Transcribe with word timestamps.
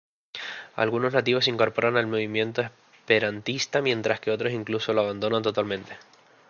Algunos 0.75 1.13
nativos 1.13 1.43
se 1.45 1.51
incorporan 1.51 1.95
al 1.95 2.07
movimiento 2.07 2.63
esperantista 2.95 3.83
mientras 3.83 4.19
que 4.19 4.31
otros 4.31 4.51
incluso 4.51 4.93
lo 4.93 5.01
abandonan 5.01 5.43
totalmente. 5.43 5.95